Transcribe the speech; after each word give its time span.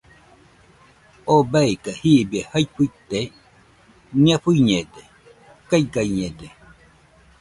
¿Oo 1.31 1.43
beika 1.53 1.91
jibie 2.01 2.41
jae 2.51 2.65
fuite?nia 2.73 4.37
fuiñede, 4.43 5.01
kaigañede. 5.69 6.47